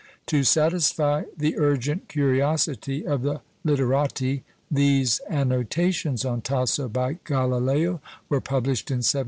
[0.25, 8.41] To satisfy the urgent curiosity of the literati, these annotations on Tasso by Galileo were
[8.41, 9.19] published in 1793.